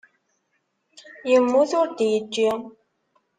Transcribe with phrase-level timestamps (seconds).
[1.29, 2.49] Yemmut ur d-yeǧǧi.